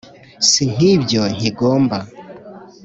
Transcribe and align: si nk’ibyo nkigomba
si 0.49 0.63
nk’ibyo 0.73 1.21
nkigomba 1.35 1.97